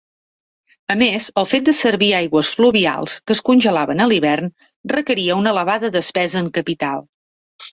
A 0.93 0.95
més, 1.01 1.25
el 1.41 1.47
fet 1.51 1.67
de 1.67 1.75
servir 1.79 2.09
aigües 2.19 2.49
fluvials 2.55 3.17
que 3.27 3.37
es 3.37 3.43
congelaven 3.51 4.01
a 4.01 4.09
l'hivern 4.13 4.51
requeria 4.95 5.39
una 5.43 5.55
elevada 5.55 5.93
despesa 5.99 6.43
en 6.47 6.49
capital. 6.59 7.07